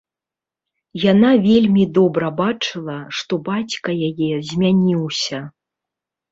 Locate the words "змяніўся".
4.51-5.47